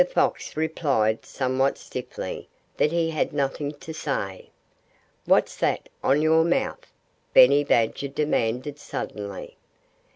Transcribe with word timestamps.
Fox 0.09 0.57
replied 0.57 1.27
somewhat 1.27 1.77
stiffly 1.77 2.49
that 2.75 2.91
he 2.91 3.11
had 3.11 3.31
nothing 3.33 3.71
to 3.73 3.93
say. 3.93 4.49
"What's 5.25 5.55
that 5.57 5.89
on 6.03 6.23
your 6.23 6.43
mouth?" 6.43 6.87
Benny 7.35 7.63
Badger 7.63 8.07
demanded 8.07 8.79
suddenly. 8.79 9.57